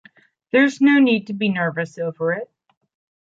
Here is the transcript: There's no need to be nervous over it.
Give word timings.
There's 0.49 0.81
no 0.81 0.97
need 0.97 1.27
to 1.27 1.33
be 1.33 1.49
nervous 1.49 1.99
over 1.99 2.33
it. 2.33 2.49